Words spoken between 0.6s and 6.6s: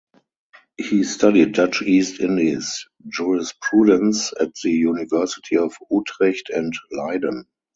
He studied Dutch East Indies Jurisprudence at the University of Utrecht